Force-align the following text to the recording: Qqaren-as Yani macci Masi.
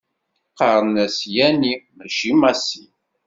Qqaren-as 0.51 1.17
Yani 1.35 1.73
macci 1.95 2.31
Masi. 2.41 2.83